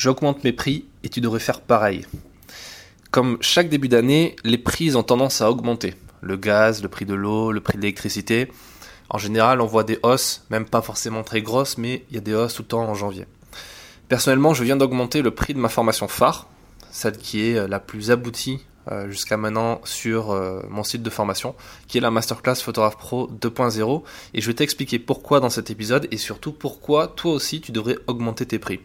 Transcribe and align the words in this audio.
j'augmente 0.00 0.44
mes 0.44 0.52
prix 0.52 0.86
et 1.04 1.10
tu 1.10 1.20
devrais 1.20 1.40
faire 1.40 1.60
pareil. 1.60 2.06
Comme 3.10 3.36
chaque 3.42 3.68
début 3.68 3.88
d'année, 3.88 4.34
les 4.44 4.56
prix 4.56 4.96
ont 4.96 5.02
tendance 5.02 5.42
à 5.42 5.50
augmenter. 5.50 5.94
Le 6.22 6.38
gaz, 6.38 6.82
le 6.82 6.88
prix 6.88 7.04
de 7.04 7.12
l'eau, 7.12 7.52
le 7.52 7.60
prix 7.60 7.76
de 7.76 7.82
l'électricité. 7.82 8.50
En 9.10 9.18
général, 9.18 9.60
on 9.60 9.66
voit 9.66 9.84
des 9.84 9.98
hausses, 10.02 10.46
même 10.48 10.64
pas 10.64 10.80
forcément 10.80 11.22
très 11.22 11.42
grosses, 11.42 11.76
mais 11.76 12.04
il 12.08 12.14
y 12.14 12.18
a 12.18 12.22
des 12.22 12.34
hausses 12.34 12.54
tout 12.54 12.62
le 12.62 12.68
temps 12.68 12.88
en 12.88 12.94
janvier. 12.94 13.26
Personnellement, 14.08 14.54
je 14.54 14.64
viens 14.64 14.76
d'augmenter 14.76 15.20
le 15.20 15.32
prix 15.32 15.52
de 15.52 15.58
ma 15.58 15.68
formation 15.68 16.08
phare, 16.08 16.48
celle 16.90 17.18
qui 17.18 17.50
est 17.50 17.68
la 17.68 17.78
plus 17.78 18.10
aboutie 18.10 18.64
euh, 18.90 19.10
jusqu'à 19.10 19.36
maintenant 19.36 19.82
sur 19.84 20.30
euh, 20.30 20.62
mon 20.70 20.82
site 20.82 21.02
de 21.02 21.10
formation, 21.10 21.54
qui 21.88 21.98
est 21.98 22.00
la 22.00 22.10
Masterclass 22.10 22.56
Photographe 22.56 22.96
Pro 22.96 23.28
2.0. 23.28 24.02
Et 24.32 24.40
je 24.40 24.46
vais 24.46 24.54
t'expliquer 24.54 24.98
pourquoi 24.98 25.40
dans 25.40 25.50
cet 25.50 25.70
épisode 25.70 26.08
et 26.10 26.16
surtout 26.16 26.52
pourquoi 26.52 27.08
toi 27.08 27.32
aussi 27.32 27.60
tu 27.60 27.70
devrais 27.70 27.98
augmenter 28.06 28.46
tes 28.46 28.58
prix. 28.58 28.80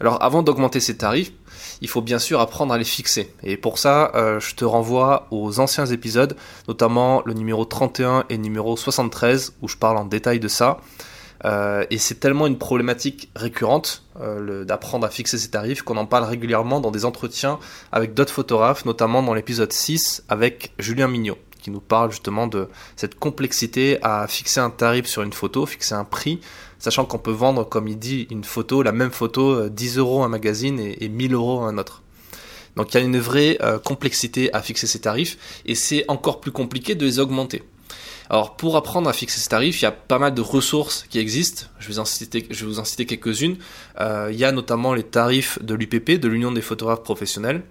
Alors 0.00 0.22
avant 0.22 0.42
d'augmenter 0.42 0.80
ces 0.80 0.96
tarifs, 0.96 1.32
il 1.80 1.88
faut 1.88 2.02
bien 2.02 2.18
sûr 2.18 2.40
apprendre 2.40 2.72
à 2.72 2.78
les 2.78 2.84
fixer. 2.84 3.32
Et 3.42 3.56
pour 3.56 3.78
ça, 3.78 4.12
euh, 4.14 4.40
je 4.40 4.54
te 4.54 4.64
renvoie 4.64 5.26
aux 5.30 5.60
anciens 5.60 5.86
épisodes, 5.86 6.36
notamment 6.68 7.22
le 7.24 7.34
numéro 7.34 7.64
31 7.64 8.24
et 8.28 8.38
numéro 8.38 8.76
73, 8.76 9.54
où 9.62 9.68
je 9.68 9.76
parle 9.76 9.96
en 9.96 10.04
détail 10.04 10.40
de 10.40 10.48
ça. 10.48 10.78
Euh, 11.44 11.84
et 11.90 11.98
c'est 11.98 12.16
tellement 12.16 12.46
une 12.46 12.58
problématique 12.58 13.30
récurrente 13.36 14.04
euh, 14.20 14.64
d'apprendre 14.64 15.06
à 15.06 15.10
fixer 15.10 15.36
ses 15.36 15.50
tarifs 15.50 15.82
qu'on 15.82 15.98
en 15.98 16.06
parle 16.06 16.24
régulièrement 16.24 16.80
dans 16.80 16.90
des 16.90 17.04
entretiens 17.04 17.58
avec 17.92 18.14
d'autres 18.14 18.32
photographes, 18.32 18.84
notamment 18.86 19.22
dans 19.22 19.34
l'épisode 19.34 19.72
6 19.72 20.24
avec 20.28 20.72
Julien 20.78 21.08
Mignot, 21.08 21.36
qui 21.66 21.72
nous 21.72 21.80
parle 21.80 22.12
justement 22.12 22.46
de 22.46 22.68
cette 22.94 23.18
complexité 23.18 23.98
à 24.00 24.28
fixer 24.28 24.60
un 24.60 24.70
tarif 24.70 25.06
sur 25.06 25.22
une 25.22 25.32
photo, 25.32 25.66
fixer 25.66 25.94
un 25.94 26.04
prix, 26.04 26.38
sachant 26.78 27.04
qu'on 27.04 27.18
peut 27.18 27.32
vendre, 27.32 27.68
comme 27.68 27.88
il 27.88 27.98
dit, 27.98 28.28
une 28.30 28.44
photo, 28.44 28.84
la 28.84 28.92
même 28.92 29.10
photo, 29.10 29.68
10 29.68 29.96
euh, 29.96 30.00
euros 30.00 30.22
un 30.22 30.28
magazine 30.28 30.78
et, 30.78 31.04
et 31.04 31.08
1000 31.08 31.34
euros 31.34 31.62
un 31.62 31.76
autre. 31.76 32.04
Donc 32.76 32.94
il 32.94 32.98
y 32.98 33.00
a 33.00 33.04
une 33.04 33.18
vraie 33.18 33.58
complexité 33.84 34.52
à 34.54 34.62
fixer 34.62 34.86
ses 34.86 35.00
tarifs 35.00 35.38
et 35.64 35.74
c'est 35.74 36.04
encore 36.06 36.40
plus 36.40 36.52
compliqué 36.52 36.94
de 36.94 37.04
les 37.04 37.18
augmenter. 37.18 37.64
Alors 38.28 38.56
pour 38.56 38.76
apprendre 38.76 39.08
à 39.08 39.12
fixer 39.12 39.40
ces 39.40 39.48
tarifs, 39.48 39.80
il 39.80 39.84
y 39.84 39.88
a 39.88 39.92
pas 39.92 40.18
mal 40.18 40.34
de 40.34 40.40
ressources 40.40 41.04
qui 41.08 41.18
existent. 41.18 41.66
Je 41.78 41.88
vais, 41.88 41.94
vous 41.94 42.78
en 42.80 42.84
citer 42.84 43.06
quelques-unes. 43.06 43.56
Euh, 44.00 44.28
il 44.32 44.38
y 44.38 44.44
a 44.44 44.52
notamment 44.52 44.94
les 44.94 45.04
tarifs 45.04 45.62
de 45.62 45.74
l'UPP, 45.74 46.12
de 46.12 46.28
l'Union 46.28 46.50
des 46.50 46.62
photographes 46.62 47.02
professionnels, 47.02 47.62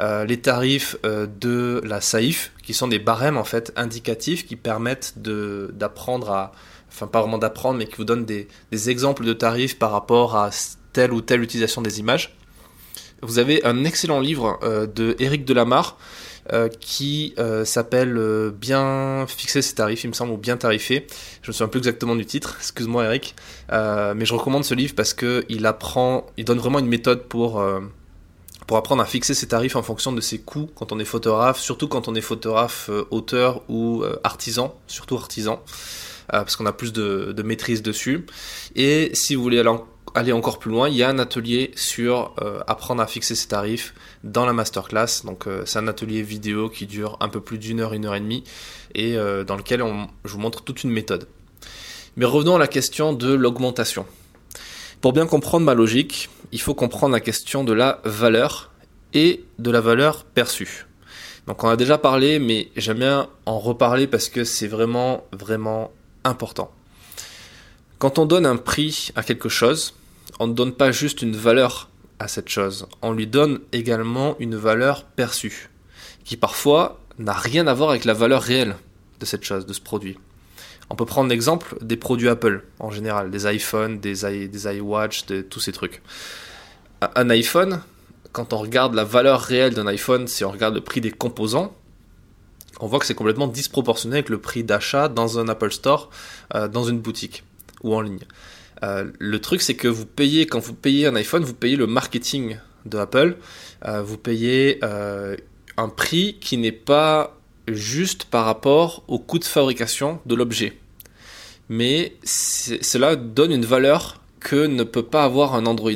euh, 0.00 0.24
les 0.24 0.40
tarifs 0.40 0.96
euh, 1.04 1.26
de 1.26 1.80
la 1.84 2.00
SAIF, 2.00 2.52
qui 2.62 2.74
sont 2.74 2.88
des 2.88 2.98
barèmes 2.98 3.36
en 3.36 3.44
fait 3.44 3.72
indicatifs 3.76 4.46
qui 4.46 4.56
permettent 4.56 5.14
d'apprendre 5.18 6.30
à, 6.30 6.52
enfin 6.88 7.08
pas 7.08 7.20
vraiment 7.20 7.38
d'apprendre, 7.38 7.78
mais 7.78 7.86
qui 7.86 7.96
vous 7.96 8.04
donnent 8.04 8.26
des, 8.26 8.46
des 8.70 8.90
exemples 8.90 9.24
de 9.24 9.32
tarifs 9.32 9.78
par 9.78 9.90
rapport 9.90 10.36
à 10.36 10.50
telle 10.92 11.12
ou 11.12 11.20
telle 11.20 11.42
utilisation 11.42 11.82
des 11.82 11.98
images. 11.98 12.36
Vous 13.22 13.38
avez 13.38 13.64
un 13.64 13.84
excellent 13.84 14.20
livre 14.20 14.60
de 14.62 15.16
Eric 15.18 15.46
Delamarre 15.46 15.96
euh, 16.52 16.68
qui 16.68 17.34
euh, 17.38 17.64
s'appelle 17.64 18.16
euh, 18.16 18.50
Bien 18.50 19.26
fixer 19.26 19.62
ses 19.62 19.74
tarifs, 19.74 20.04
il 20.04 20.08
me 20.08 20.12
semble, 20.12 20.32
ou 20.32 20.36
Bien 20.36 20.56
tarifé. 20.56 21.06
Je 21.42 21.50
me 21.50 21.52
souviens 21.52 21.68
plus 21.68 21.78
exactement 21.78 22.14
du 22.14 22.24
titre, 22.24 22.56
excuse-moi 22.58 23.04
Eric. 23.04 23.34
mais 23.70 24.24
je 24.24 24.34
recommande 24.34 24.64
ce 24.64 24.74
livre 24.74 24.94
parce 24.94 25.14
qu'il 25.14 25.66
apprend, 25.66 26.26
il 26.36 26.44
donne 26.44 26.58
vraiment 26.58 26.78
une 26.78 26.86
méthode 26.86 27.22
pour 27.24 27.64
pour 28.66 28.76
apprendre 28.76 29.00
à 29.00 29.06
fixer 29.06 29.34
ses 29.34 29.46
tarifs 29.46 29.76
en 29.76 29.82
fonction 29.82 30.12
de 30.12 30.20
ses 30.20 30.38
coûts 30.40 30.68
quand 30.74 30.90
on 30.90 30.98
est 30.98 31.04
photographe, 31.04 31.60
surtout 31.60 31.86
quand 31.86 32.08
on 32.08 32.14
est 32.16 32.20
photographe 32.20 32.90
auteur 33.10 33.62
ou 33.68 34.04
artisan, 34.24 34.74
surtout 34.86 35.16
artisan, 35.16 35.62
parce 36.28 36.56
qu'on 36.56 36.66
a 36.66 36.72
plus 36.72 36.92
de, 36.92 37.32
de, 37.36 37.42
maîtrise 37.42 37.82
dessus. 37.82 38.26
Et 38.74 39.10
si 39.14 39.34
vous 39.34 39.42
voulez 39.42 39.60
aller 39.60 39.68
aller 40.16 40.32
encore 40.32 40.58
plus 40.58 40.70
loin, 40.70 40.88
il 40.88 40.96
y 40.96 41.02
a 41.02 41.10
un 41.10 41.18
atelier 41.18 41.70
sur 41.76 42.32
euh, 42.40 42.60
apprendre 42.66 43.02
à 43.02 43.06
fixer 43.06 43.34
ses 43.34 43.48
tarifs 43.48 43.94
dans 44.24 44.46
la 44.46 44.54
masterclass. 44.54 45.24
Donc 45.24 45.46
euh, 45.46 45.62
c'est 45.66 45.78
un 45.78 45.88
atelier 45.88 46.22
vidéo 46.22 46.70
qui 46.70 46.86
dure 46.86 47.18
un 47.20 47.28
peu 47.28 47.40
plus 47.40 47.58
d'une 47.58 47.80
heure, 47.80 47.92
une 47.92 48.06
heure 48.06 48.14
et 48.14 48.20
demie, 48.20 48.42
et 48.94 49.16
euh, 49.18 49.44
dans 49.44 49.56
lequel 49.56 49.84
je 50.24 50.32
vous 50.32 50.38
montre 50.38 50.64
toute 50.64 50.84
une 50.84 50.90
méthode. 50.90 51.28
Mais 52.16 52.24
revenons 52.24 52.56
à 52.56 52.58
la 52.58 52.66
question 52.66 53.12
de 53.12 53.32
l'augmentation. 53.34 54.06
Pour 55.02 55.12
bien 55.12 55.26
comprendre 55.26 55.66
ma 55.66 55.74
logique, 55.74 56.30
il 56.50 56.62
faut 56.62 56.74
comprendre 56.74 57.12
la 57.12 57.20
question 57.20 57.62
de 57.62 57.74
la 57.74 58.00
valeur 58.04 58.72
et 59.12 59.44
de 59.58 59.70
la 59.70 59.82
valeur 59.82 60.24
perçue. 60.24 60.86
Donc 61.46 61.62
on 61.62 61.68
a 61.68 61.76
déjà 61.76 61.98
parlé, 61.98 62.38
mais 62.38 62.70
j'aime 62.74 63.00
bien 63.00 63.28
en 63.44 63.58
reparler 63.58 64.06
parce 64.06 64.30
que 64.30 64.44
c'est 64.44 64.66
vraiment, 64.66 65.24
vraiment 65.32 65.92
important. 66.24 66.70
Quand 67.98 68.18
on 68.18 68.24
donne 68.24 68.46
un 68.46 68.56
prix 68.56 69.10
à 69.14 69.22
quelque 69.22 69.50
chose, 69.50 69.94
on 70.38 70.46
ne 70.46 70.54
donne 70.54 70.72
pas 70.72 70.92
juste 70.92 71.22
une 71.22 71.36
valeur 71.36 71.90
à 72.18 72.28
cette 72.28 72.48
chose, 72.48 72.86
on 73.02 73.12
lui 73.12 73.26
donne 73.26 73.60
également 73.72 74.36
une 74.38 74.56
valeur 74.56 75.04
perçue, 75.04 75.70
qui 76.24 76.36
parfois 76.36 77.00
n'a 77.18 77.32
rien 77.32 77.66
à 77.66 77.74
voir 77.74 77.90
avec 77.90 78.04
la 78.04 78.14
valeur 78.14 78.42
réelle 78.42 78.76
de 79.20 79.26
cette 79.26 79.44
chose, 79.44 79.66
de 79.66 79.72
ce 79.72 79.80
produit. 79.80 80.18
On 80.88 80.94
peut 80.94 81.04
prendre 81.04 81.28
l'exemple 81.30 81.76
des 81.82 81.96
produits 81.96 82.28
Apple 82.28 82.64
en 82.78 82.90
général, 82.90 83.30
des 83.30 83.52
iPhones, 83.52 83.98
des, 83.98 84.24
iWatch, 84.24 85.26
de, 85.26 85.42
tous 85.42 85.60
ces 85.60 85.72
trucs. 85.72 86.00
Un 87.00 87.28
iPhone, 87.30 87.82
quand 88.32 88.52
on 88.52 88.58
regarde 88.58 88.94
la 88.94 89.04
valeur 89.04 89.40
réelle 89.40 89.74
d'un 89.74 89.86
iPhone, 89.86 90.28
si 90.28 90.44
on 90.44 90.50
regarde 90.50 90.74
le 90.74 90.80
prix 90.80 91.00
des 91.00 91.10
composants, 91.10 91.74
on 92.80 92.86
voit 92.86 92.98
que 92.98 93.06
c'est 93.06 93.14
complètement 93.14 93.48
disproportionné 93.48 94.16
avec 94.16 94.28
le 94.28 94.38
prix 94.38 94.62
d'achat 94.62 95.08
dans 95.08 95.38
un 95.38 95.48
Apple 95.48 95.72
Store, 95.72 96.10
euh, 96.54 96.68
dans 96.68 96.84
une 96.84 97.00
boutique 97.00 97.42
ou 97.82 97.94
en 97.94 98.00
ligne. 98.00 98.20
Euh, 98.82 99.10
le 99.18 99.38
truc, 99.40 99.62
c'est 99.62 99.74
que 99.74 99.88
vous 99.88 100.06
payez, 100.06 100.46
quand 100.46 100.58
vous 100.58 100.74
payez 100.74 101.06
un 101.06 101.16
iPhone, 101.16 101.44
vous 101.44 101.54
payez 101.54 101.76
le 101.76 101.86
marketing 101.86 102.58
de 102.84 102.98
Apple. 102.98 103.36
Euh, 103.86 104.02
vous 104.02 104.18
payez 104.18 104.78
euh, 104.84 105.36
un 105.76 105.88
prix 105.88 106.36
qui 106.40 106.56
n'est 106.56 106.72
pas 106.72 107.36
juste 107.68 108.26
par 108.26 108.44
rapport 108.44 109.02
au 109.08 109.18
coût 109.18 109.38
de 109.38 109.44
fabrication 109.44 110.20
de 110.26 110.34
l'objet. 110.34 110.78
Mais 111.68 112.14
cela 112.24 113.16
donne 113.16 113.50
une 113.50 113.64
valeur 113.64 114.20
que 114.38 114.66
ne 114.66 114.84
peut 114.84 115.02
pas 115.02 115.24
avoir 115.24 115.56
un 115.56 115.66
Android, 115.66 115.90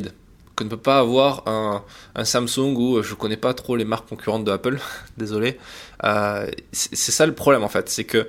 que 0.57 0.65
ne 0.65 0.69
peut 0.69 0.75
pas 0.75 0.99
avoir 0.99 1.47
un, 1.47 1.83
Samsung 2.25 2.75
ou 2.75 3.01
je 3.01 3.11
ne 3.11 3.15
connais 3.15 3.37
pas 3.37 3.53
trop 3.53 3.77
les 3.77 3.85
marques 3.85 4.09
concurrentes 4.09 4.43
de 4.43 4.51
Apple, 4.51 4.79
désolé. 5.17 5.57
c'est 6.73 7.11
ça 7.11 7.25
le 7.25 7.33
problème 7.33 7.63
en 7.63 7.69
fait, 7.69 7.87
c'est 7.87 8.03
que 8.03 8.27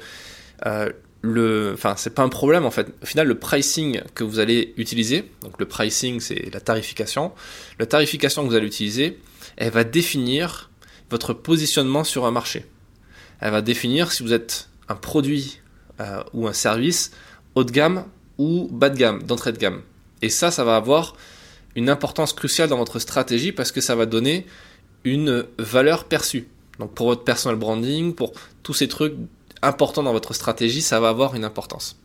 le, 1.22 1.71
enfin, 1.75 1.94
c'est 1.97 2.15
pas 2.15 2.22
un 2.22 2.28
problème 2.28 2.65
en 2.65 2.71
fait. 2.71 2.93
Au 3.03 3.06
final, 3.06 3.28
le 3.28 3.38
pricing 3.38 4.03
que 4.15 4.25
vous 4.25 4.41
allez 4.41 4.75
utiliser, 4.77 5.31
donc 5.43 5.59
le 5.59 5.66
pricing, 5.66 6.21
c'est 6.21 6.53
la 6.53 6.60
tarification. 6.60 7.33
La 7.78 7.87
tarification 7.87 8.43
que 8.43 8.49
vous 8.49 8.56
allez 8.56 8.66
utiliser, 8.66 9.19
elle 9.56 9.71
va 9.71 9.84
définir 9.84 10.71
votre 11.11 11.32
positionnement 11.32 12.05
sur 12.05 12.27
un 12.27 12.32
marché. 12.32 12.66
Elle 13.41 13.53
va 13.53 13.62
définir 13.62 14.12
si 14.12 14.22
vous 14.22 14.32
êtes 14.32 14.69
un 14.88 14.97
produit 14.97 15.61
euh, 16.00 16.22
ou 16.32 16.49
un 16.49 16.53
service 16.53 17.12
haut 17.55 17.65
de 17.65 17.71
gamme 17.71 18.05
ou 18.38 18.69
bas 18.72 18.91
de 18.91 18.97
gamme, 18.97 19.22
d'entrée 19.22 19.53
de 19.53 19.59
gamme. 19.59 19.82
Et 20.22 20.28
ça, 20.28 20.50
ça 20.50 20.65
va 20.65 20.77
avoir 20.77 21.16
une 21.77 21.88
importance 21.88 22.32
cruciale 22.32 22.69
dans 22.69 22.78
votre 22.78 22.99
stratégie 22.99 23.53
parce 23.53 23.72
que 23.72 23.81
ça 23.81 23.94
va 23.94 24.06
donner 24.06 24.47
une 25.05 25.44
valeur 25.59 26.05
perçue. 26.05 26.49
Donc 26.78 26.94
pour 26.94 27.06
votre 27.06 27.25
personal 27.25 27.56
branding, 27.59 28.15
pour 28.15 28.32
tous 28.62 28.75
ces 28.75 28.88
trucs 28.88 29.15
important 29.62 30.03
dans 30.03 30.12
votre 30.12 30.34
stratégie, 30.34 30.83
ça 30.83 31.00
va 31.00 31.09
avoir 31.09 31.34
une 31.34 31.45
importance. 31.45 31.97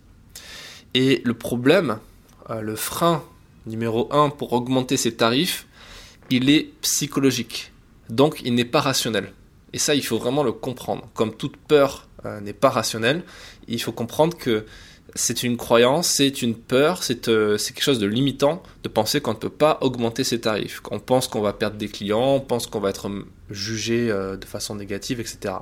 Et 0.94 1.22
le 1.26 1.34
problème, 1.34 2.00
euh, 2.50 2.62
le 2.62 2.76
frein 2.76 3.24
numéro 3.66 4.08
1 4.12 4.30
pour 4.30 4.54
augmenter 4.54 4.98
ses 4.98 5.16
tarifs, 5.16 5.68
il 6.30 6.50
est 6.50 6.72
psychologique. 6.82 7.72
Donc 8.10 8.42
il 8.46 8.56
n'est 8.56 8.66
pas 8.66 8.82
rationnel. 8.82 9.34
Et 9.74 9.80
ça, 9.80 9.96
il 9.96 10.06
faut 10.06 10.18
vraiment 10.18 10.44
le 10.44 10.54
comprendre. 10.54 11.10
Comme 11.14 11.36
toute 11.36 11.58
peur 11.58 12.08
euh, 12.26 12.40
n'est 12.40 12.54
pas 12.54 12.70
rationnelle, 12.70 13.24
il 13.68 13.82
faut 13.82 13.92
comprendre 13.92 14.38
que 14.38 14.66
c'est 15.16 15.44
une 15.44 15.58
croyance, 15.58 16.08
c'est 16.08 16.42
une 16.42 16.56
peur, 16.56 17.02
euh, 17.28 17.58
c'est 17.58 17.74
quelque 17.74 17.84
chose 17.84 18.00
de 18.00 18.08
limitant 18.08 18.64
de 18.84 18.90
penser 18.90 19.20
qu'on 19.20 19.34
ne 19.34 19.38
peut 19.38 19.50
pas 19.50 19.78
augmenter 19.82 20.24
ses 20.24 20.40
tarifs. 20.42 20.82
On 20.92 21.00
pense 21.00 21.28
qu'on 21.28 21.42
va 21.42 21.54
perdre 21.54 21.78
des 21.78 21.90
clients, 21.90 22.36
on 22.36 22.40
pense 22.40 22.68
qu'on 22.68 22.80
va 22.80 22.90
être 22.90 23.10
jugé 23.50 24.08
de 24.08 24.46
façon 24.46 24.76
négative, 24.76 25.20
etc. 25.20 25.56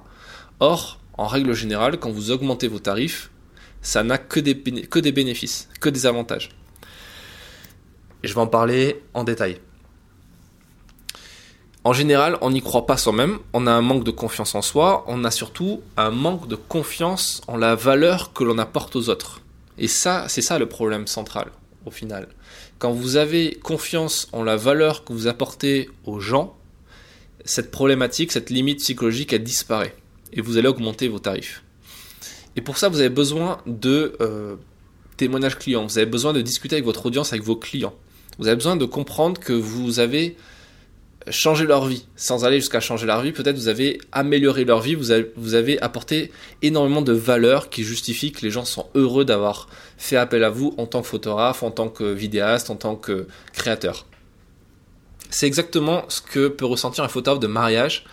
Or, 0.59 0.99
en 1.17 1.27
règle 1.27 1.53
générale, 1.53 1.99
quand 1.99 2.11
vous 2.11 2.31
augmentez 2.31 2.67
vos 2.67 2.79
tarifs, 2.79 3.31
ça 3.81 4.03
n'a 4.03 4.17
que 4.17 4.39
des, 4.39 4.53
bénéfices, 4.55 5.69
que 5.79 5.89
des 5.89 6.05
avantages. 6.05 6.49
Je 8.23 8.33
vais 8.33 8.39
en 8.39 8.47
parler 8.47 9.01
en 9.13 9.23
détail. 9.23 9.59
En 11.83 11.93
général, 11.93 12.37
on 12.41 12.49
n'y 12.49 12.61
croit 12.61 12.87
pas 12.87 12.97
soi-même, 12.97 13.37
on 13.53 13.67
a 13.67 13.71
un 13.71 13.81
manque 13.81 14.03
de 14.03 14.11
confiance 14.11 14.55
en 14.55 14.63
soi, 14.63 15.05
on 15.07 15.23
a 15.23 15.29
surtout 15.29 15.83
un 15.97 16.09
manque 16.09 16.47
de 16.47 16.55
confiance 16.55 17.41
en 17.47 17.57
la 17.57 17.75
valeur 17.75 18.33
que 18.33 18.43
l'on 18.43 18.57
apporte 18.57 18.95
aux 18.95 19.09
autres. 19.09 19.41
Et 19.77 19.87
ça, 19.87 20.25
c'est 20.27 20.41
ça 20.41 20.57
le 20.57 20.67
problème 20.67 21.05
central, 21.05 21.51
au 21.85 21.91
final. 21.91 22.29
Quand 22.79 22.91
vous 22.91 23.17
avez 23.17 23.59
confiance 23.61 24.27
en 24.31 24.43
la 24.43 24.55
valeur 24.55 25.03
que 25.05 25.13
vous 25.13 25.27
apportez 25.27 25.89
aux 26.05 26.19
gens, 26.19 26.57
cette 27.43 27.69
problématique, 27.69 28.31
cette 28.31 28.49
limite 28.49 28.79
psychologique, 28.79 29.31
elle 29.31 29.43
disparaît 29.43 29.95
et 30.35 30.41
vous 30.41 30.57
allez 30.57 30.67
augmenter 30.67 31.07
vos 31.07 31.19
tarifs. 31.19 31.63
Et 32.55 32.61
pour 32.61 32.77
ça, 32.77 32.89
vous 32.89 32.99
avez 32.99 33.09
besoin 33.09 33.57
de 33.65 34.15
euh, 34.21 34.55
témoignages 35.17 35.57
clients, 35.57 35.85
vous 35.85 35.97
avez 35.97 36.09
besoin 36.09 36.33
de 36.33 36.41
discuter 36.41 36.75
avec 36.75 36.85
votre 36.85 37.05
audience, 37.05 37.33
avec 37.33 37.43
vos 37.43 37.55
clients. 37.55 37.95
Vous 38.37 38.47
avez 38.47 38.55
besoin 38.55 38.75
de 38.75 38.85
comprendre 38.85 39.39
que 39.39 39.53
vous 39.53 39.99
avez 39.99 40.35
changé 41.29 41.65
leur 41.65 41.85
vie, 41.85 42.05
sans 42.15 42.45
aller 42.45 42.59
jusqu'à 42.59 42.79
changer 42.79 43.05
leur 43.05 43.21
vie, 43.21 43.31
peut-être 43.31 43.55
vous 43.55 43.67
avez 43.67 43.99
amélioré 44.11 44.63
leur 44.63 44.81
vie, 44.81 44.95
vous 44.95 45.11
avez, 45.11 45.31
vous 45.35 45.55
avez 45.55 45.81
apporté 45.81 46.31
énormément 46.61 47.01
de 47.01 47.13
valeurs 47.13 47.69
qui 47.69 47.83
justifient 47.83 48.31
que 48.31 48.41
les 48.41 48.51
gens 48.51 48.65
sont 48.65 48.87
heureux 48.93 49.25
d'avoir 49.25 49.67
fait 49.97 50.17
appel 50.17 50.43
à 50.43 50.49
vous 50.49 50.75
en 50.77 50.85
tant 50.85 51.01
que 51.01 51.07
photographe, 51.07 51.63
en 51.63 51.71
tant 51.71 51.89
que 51.89 52.03
vidéaste, 52.03 52.69
en 52.69 52.75
tant 52.75 52.95
que 52.95 53.27
créateur. 53.53 54.05
C'est 55.29 55.47
exactement 55.47 56.03
ce 56.09 56.21
que 56.21 56.47
peut 56.47 56.65
ressentir 56.65 57.03
un 57.03 57.07
photographe 57.07 57.41
de 57.41 57.47
mariage 57.47 58.05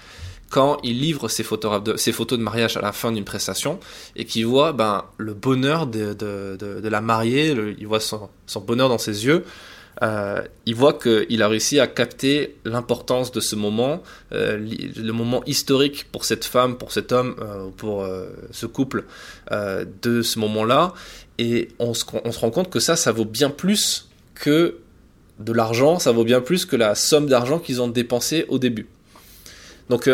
quand 0.53 0.77
il 0.83 1.01
livre 1.01 1.29
ses, 1.29 1.43
photos 1.43 1.81
de 1.81 2.37
mariage 2.37 2.77
à 2.77 2.83
la 2.83 2.93
fin 2.93 3.11
d'une 3.11 3.25
prestation 3.25 3.81
et 4.17 4.27
qu'il 4.27 4.47
voit 4.47 4.75
ben, 4.75 5.07
le 5.17 5.33
bonheur 5.33 5.87
de, 5.87 6.87
la 6.87 7.01
mariée, 7.01 7.57
il 7.79 7.87
voit 7.87 8.01
son, 8.01 8.29
bonheur 8.61 8.91
dans 8.91 8.99
ses 8.99 9.25
yeux, 9.25 9.45
euh, 10.03 10.43
il 10.67 10.75
voit 10.75 10.93
qu'il 10.93 11.43
a 11.43 11.49
réussi 11.49 11.81
à 11.81 11.87
capter 11.87 12.57
l'importance 12.67 13.33
de 13.33 13.41
ce 13.41 13.57
moment, 13.57 14.03
euh, 14.33 14.59
le 14.95 15.13
moment 15.13 15.43
historique 15.47 16.07
pour 16.13 16.27
cette 16.27 16.45
femme, 16.45 16.77
pour 16.77 16.93
cet 16.93 17.13
homme, 17.13 17.35
euh, 17.41 17.71
pour 17.79 18.07
ce 18.51 18.67
couple, 18.67 19.05
de 19.51 20.21
ce 20.21 20.39
moment-là. 20.39 20.93
Et 21.39 21.69
on 21.79 21.95
se, 21.95 22.05
on 22.25 22.31
se 22.31 22.39
rend 22.39 22.51
compte 22.51 22.69
que 22.69 22.79
ça, 22.79 22.97
ça 22.97 23.11
vaut 23.11 23.25
bien 23.25 23.49
plus 23.49 24.11
que 24.35 24.77
de 25.39 25.53
l'argent, 25.55 25.99
ça 25.99 26.13
vaut 26.13 26.25
bien 26.25 26.43
plus 26.43 26.67
que 26.67 26.77
la 26.77 26.95
somme 26.95 27.27
d'argent 27.27 27.59
qu'ils 27.59 27.81
ont 27.81 27.89
dépensé 27.89 28.45
au 28.51 28.59
début. 28.59 28.87
Donc 29.89 30.09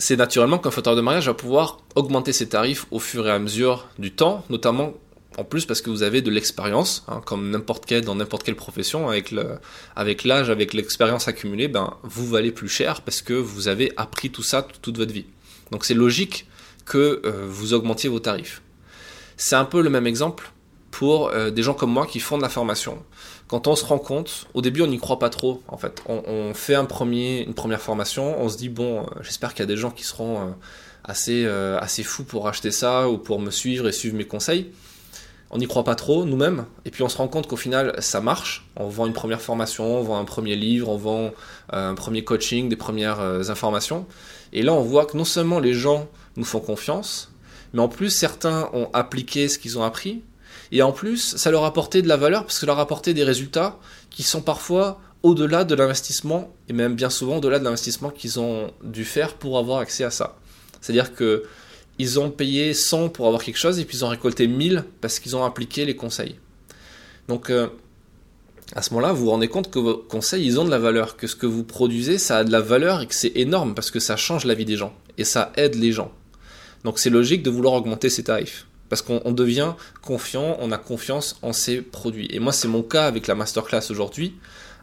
c'est 0.00 0.16
naturellement 0.16 0.58
qu'un 0.58 0.70
photographe 0.70 0.96
de 0.96 1.02
mariage 1.02 1.26
va 1.26 1.34
pouvoir 1.34 1.78
augmenter 1.94 2.32
ses 2.32 2.48
tarifs 2.48 2.86
au 2.90 2.98
fur 2.98 3.26
et 3.26 3.30
à 3.30 3.38
mesure 3.38 3.86
du 3.98 4.12
temps, 4.12 4.44
notamment 4.48 4.94
en 5.36 5.44
plus 5.44 5.66
parce 5.66 5.82
que 5.82 5.90
vous 5.90 6.02
avez 6.02 6.22
de 6.22 6.30
l'expérience, 6.30 7.04
hein, 7.06 7.20
comme 7.24 7.50
n'importe 7.50 7.84
quel 7.86 8.02
dans 8.04 8.14
n'importe 8.14 8.42
quelle 8.42 8.56
profession, 8.56 9.08
avec 9.10 9.34
avec 9.94 10.24
l'âge, 10.24 10.48
avec 10.50 10.72
l'expérience 10.72 11.28
accumulée, 11.28 11.68
ben 11.68 11.94
vous 12.02 12.26
valez 12.26 12.50
plus 12.50 12.68
cher 12.68 13.02
parce 13.02 13.20
que 13.20 13.34
vous 13.34 13.68
avez 13.68 13.92
appris 13.96 14.30
tout 14.30 14.42
ça 14.42 14.66
toute 14.82 14.96
votre 14.96 15.12
vie. 15.12 15.26
Donc 15.70 15.84
c'est 15.84 15.94
logique 15.94 16.46
que 16.86 17.20
euh, 17.24 17.46
vous 17.46 17.74
augmentiez 17.74 18.08
vos 18.08 18.20
tarifs. 18.20 18.62
C'est 19.36 19.56
un 19.56 19.66
peu 19.66 19.82
le 19.82 19.90
même 19.90 20.06
exemple 20.06 20.50
pour 21.00 21.28
euh, 21.28 21.50
des 21.50 21.62
gens 21.62 21.72
comme 21.72 21.92
moi 21.98 22.06
qui 22.06 22.20
font 22.20 22.36
de 22.36 22.42
la 22.42 22.50
formation 22.50 22.94
quand 23.50 23.66
on 23.66 23.74
se 23.74 23.84
rend 23.84 23.98
compte, 23.98 24.46
au 24.54 24.62
début 24.62 24.82
on 24.82 24.86
n'y 24.86 24.98
croit 24.98 25.18
pas 25.18 25.28
trop 25.28 25.60
en 25.66 25.76
fait. 25.76 26.04
On, 26.06 26.54
fait 26.54 26.76
un 26.76 26.84
premier, 26.84 27.40
une 27.40 27.54
première 27.54 27.80
formation, 27.80 28.40
on 28.40 28.48
se 28.48 28.56
dit 28.56 28.68
bon, 28.68 29.00
euh, 29.00 29.04
j'espère 29.22 29.54
qu'il 29.54 29.60
y 29.60 29.62
a 29.64 29.66
des 29.66 29.76
gens 29.76 29.90
qui 29.90 30.04
seront 30.04 30.38
euh, 30.38 30.50
assez, 31.02 31.44
euh, 31.44 31.76
assez 31.80 32.04
fous 32.04 32.22
pour 32.22 32.46
acheter 32.46 32.70
ça 32.70 33.08
ou 33.08 33.18
pour 33.18 33.40
me 33.40 33.50
suivre 33.50 33.88
et 33.88 33.92
suivre 33.92 34.16
mes 34.16 34.24
conseils. 34.24 34.70
On 35.50 35.58
n'y 35.58 35.66
croit 35.66 35.82
pas 35.82 35.96
trop 35.96 36.24
nous-mêmes, 36.24 36.64
et 36.84 36.92
puis 36.92 37.02
on 37.02 37.08
se 37.08 37.16
rend 37.16 37.26
compte 37.26 37.48
qu'au 37.48 37.56
final 37.56 37.92
ça 37.98 38.20
marche. 38.20 38.68
On 38.76 38.86
vend 38.86 39.06
une 39.06 39.12
première 39.12 39.40
formation, 39.40 39.98
on 39.98 40.02
vend 40.04 40.20
un 40.20 40.24
premier 40.24 40.54
livre, 40.54 40.88
on 40.88 40.96
vend 40.96 41.32
un 41.72 41.94
premier 41.96 42.22
coaching, 42.22 42.68
des 42.68 42.76
premières 42.76 43.18
informations. 43.50 44.06
Et 44.52 44.62
là 44.62 44.72
on 44.72 44.82
voit 44.82 45.06
que 45.06 45.16
non 45.16 45.24
seulement 45.24 45.58
les 45.58 45.74
gens 45.74 46.08
nous 46.36 46.44
font 46.44 46.60
confiance, 46.60 47.32
mais 47.72 47.80
en 47.80 47.88
plus 47.88 48.10
certains 48.10 48.70
ont 48.74 48.90
appliqué 48.92 49.48
ce 49.48 49.58
qu'ils 49.58 49.76
ont 49.76 49.82
appris, 49.82 50.22
et 50.72 50.82
en 50.82 50.92
plus, 50.92 51.36
ça 51.36 51.50
leur 51.50 51.64
a 51.64 51.68
apporté 51.68 52.02
de 52.02 52.08
la 52.08 52.16
valeur 52.16 52.42
parce 52.42 52.54
que 52.54 52.60
ça 52.60 52.66
leur 52.66 52.78
a 52.78 52.82
apporté 52.82 53.14
des 53.14 53.24
résultats 53.24 53.78
qui 54.10 54.22
sont 54.22 54.42
parfois 54.42 55.00
au-delà 55.22 55.64
de 55.64 55.74
l'investissement 55.74 56.54
et 56.68 56.72
même 56.72 56.94
bien 56.94 57.10
souvent 57.10 57.38
au-delà 57.38 57.58
de 57.58 57.64
l'investissement 57.64 58.10
qu'ils 58.10 58.40
ont 58.40 58.72
dû 58.82 59.04
faire 59.04 59.34
pour 59.34 59.58
avoir 59.58 59.80
accès 59.80 60.04
à 60.04 60.10
ça. 60.10 60.36
C'est-à-dire 60.80 61.14
que 61.14 61.44
ils 61.98 62.18
ont 62.18 62.30
payé 62.30 62.72
100 62.72 63.10
pour 63.10 63.26
avoir 63.26 63.42
quelque 63.42 63.58
chose 63.58 63.78
et 63.78 63.84
puis 63.84 63.98
ils 63.98 64.04
ont 64.04 64.08
récolté 64.08 64.46
1000 64.46 64.84
parce 65.00 65.18
qu'ils 65.18 65.36
ont 65.36 65.44
appliqué 65.44 65.84
les 65.84 65.96
conseils. 65.96 66.36
Donc 67.28 67.50
euh, 67.50 67.68
à 68.74 68.80
ce 68.80 68.94
moment-là, 68.94 69.12
vous 69.12 69.24
vous 69.24 69.30
rendez 69.30 69.48
compte 69.48 69.70
que 69.70 69.78
vos 69.78 69.96
conseils, 69.96 70.46
ils 70.46 70.58
ont 70.58 70.64
de 70.64 70.70
la 70.70 70.78
valeur, 70.78 71.16
que 71.16 71.26
ce 71.26 71.36
que 71.36 71.46
vous 71.46 71.64
produisez, 71.64 72.16
ça 72.16 72.38
a 72.38 72.44
de 72.44 72.52
la 72.52 72.60
valeur 72.60 73.02
et 73.02 73.06
que 73.06 73.14
c'est 73.14 73.32
énorme 73.34 73.74
parce 73.74 73.90
que 73.90 74.00
ça 74.00 74.16
change 74.16 74.44
la 74.44 74.54
vie 74.54 74.64
des 74.64 74.76
gens 74.76 74.94
et 75.18 75.24
ça 75.24 75.52
aide 75.56 75.74
les 75.74 75.92
gens. 75.92 76.12
Donc 76.84 76.98
c'est 76.98 77.10
logique 77.10 77.42
de 77.42 77.50
vouloir 77.50 77.74
augmenter 77.74 78.08
ses 78.08 78.24
tarifs 78.24 78.66
parce 78.90 79.00
qu'on 79.00 79.32
devient 79.32 79.72
confiant, 80.02 80.58
on 80.60 80.72
a 80.72 80.76
confiance 80.76 81.38
en 81.40 81.54
ses 81.54 81.80
produits. 81.80 82.28
Et 82.30 82.40
moi, 82.40 82.52
c'est 82.52 82.68
mon 82.68 82.82
cas 82.82 83.06
avec 83.06 83.26
la 83.28 83.34
masterclass 83.34 83.90
aujourd'hui. 83.90 84.34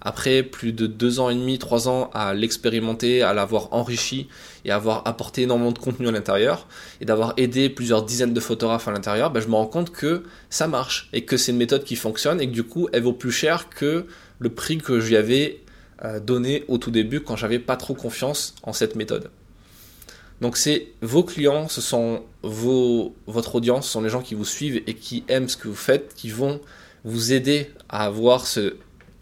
Après 0.01 0.43
plus 0.43 0.71
de 0.71 0.87
deux 0.87 1.19
ans 1.19 1.29
et 1.29 1.35
demi, 1.35 1.59
trois 1.59 1.89
ans 1.89 2.09
à 2.13 2.33
l'expérimenter, 2.33 3.23
à 3.23 3.33
l'avoir 3.33 3.73
enrichi 3.73 4.27
et 4.63 4.71
à 4.71 4.75
avoir 4.75 5.05
apporté 5.05 5.41
énormément 5.41 5.71
de 5.71 5.79
contenu 5.79 6.07
à 6.07 6.11
l'intérieur 6.11 6.67
et 7.01 7.05
d'avoir 7.05 7.33
aidé 7.35 7.69
plusieurs 7.69 8.03
dizaines 8.03 8.33
de 8.33 8.39
photographes 8.39 8.87
à 8.87 8.91
l'intérieur, 8.91 9.31
ben, 9.31 9.41
je 9.41 9.47
me 9.47 9.55
rends 9.55 9.65
compte 9.65 9.91
que 9.91 10.23
ça 10.49 10.67
marche 10.67 11.09
et 11.13 11.25
que 11.25 11.35
c'est 11.35 11.51
une 11.51 11.57
méthode 11.57 11.83
qui 11.83 11.95
fonctionne 11.95 12.39
et 12.39 12.47
que 12.47 12.53
du 12.53 12.63
coup, 12.63 12.87
elle 12.93 13.03
vaut 13.03 13.13
plus 13.13 13.31
cher 13.31 13.69
que 13.69 14.05
le 14.39 14.49
prix 14.49 14.77
que 14.77 14.99
je 14.99 15.09
lui 15.09 15.17
avais 15.17 15.61
euh, 16.05 16.19
donné 16.19 16.63
au 16.67 16.77
tout 16.77 16.91
début 16.91 17.21
quand 17.21 17.35
j'avais 17.35 17.59
pas 17.59 17.75
trop 17.75 17.95
confiance 17.95 18.55
en 18.63 18.71
cette 18.71 18.95
méthode. 18.95 19.31
Donc 20.41 20.57
c'est 20.57 20.89
vos 21.01 21.23
clients, 21.23 21.67
ce 21.67 21.81
sont 21.81 22.23
vos, 22.43 23.15
votre 23.25 23.55
audience, 23.55 23.87
ce 23.87 23.93
sont 23.93 24.01
les 24.01 24.09
gens 24.09 24.21
qui 24.21 24.35
vous 24.35 24.45
suivent 24.45 24.81
et 24.85 24.93
qui 24.93 25.23
aiment 25.27 25.49
ce 25.49 25.57
que 25.57 25.67
vous 25.67 25.75
faites, 25.75 26.13
qui 26.13 26.29
vont 26.29 26.61
vous 27.03 27.33
aider 27.33 27.71
à 27.89 28.05
avoir 28.05 28.45
ce 28.45 28.77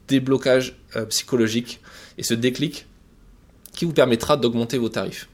déblocage 0.07 0.77
euh, 0.95 1.05
psychologique 1.05 1.79
et 2.17 2.23
ce 2.23 2.33
déclic 2.33 2.87
qui 3.73 3.85
vous 3.85 3.93
permettra 3.93 4.37
d'augmenter 4.37 4.77
vos 4.77 4.89
tarifs. 4.89 5.29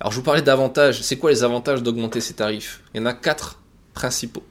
Alors 0.00 0.12
je 0.12 0.16
vous 0.16 0.22
parlais 0.22 0.42
d'avantages. 0.42 1.02
C'est 1.02 1.16
quoi 1.16 1.30
les 1.30 1.44
avantages 1.44 1.82
d'augmenter 1.82 2.20
ces 2.20 2.34
tarifs? 2.34 2.82
Il 2.94 2.98
y 2.98 3.00
en 3.00 3.06
a 3.06 3.14
quatre 3.14 3.60
principaux. 3.94 4.44